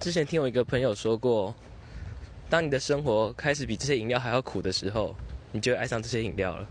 [0.00, 1.52] 之前听我一个朋友说过
[2.48, 5.14] 当你的生活开始比这些饮料还要苦的时候
[5.50, 6.68] 你就爱上这些饮料了。